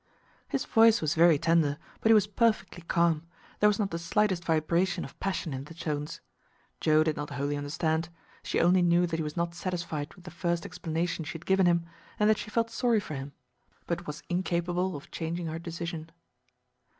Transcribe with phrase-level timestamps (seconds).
[0.47, 3.27] His voice was very tender, but he was perfectly calm;
[3.59, 6.21] there was not the slightest vibration of passion in the tones.
[6.79, 8.09] Joe did not wholly understand;
[8.41, 11.67] she only knew that he was not satisfied with the first explanation she had given
[11.67, 11.85] him,
[12.19, 13.33] and that she felt sorry for him,
[13.85, 16.09] but was incapable of changing her decision.